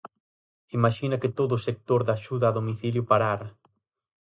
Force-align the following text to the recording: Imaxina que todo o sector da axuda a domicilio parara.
Imaxina 0.77 1.19
que 1.21 1.33
todo 1.39 1.51
o 1.55 1.63
sector 1.67 2.01
da 2.07 2.13
axuda 2.17 2.45
a 2.47 2.55
domicilio 2.59 3.03
parara. 3.11 3.47